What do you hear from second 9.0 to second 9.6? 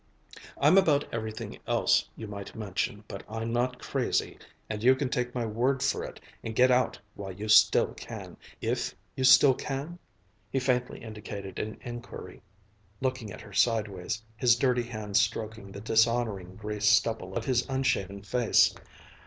you still